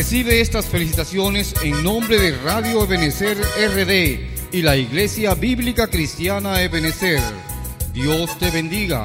[0.00, 7.20] Recibe estas felicitaciones en nombre de Radio Ebenecer RD y la Iglesia Bíblica Cristiana Ebenecer.
[7.92, 9.04] Dios te bendiga.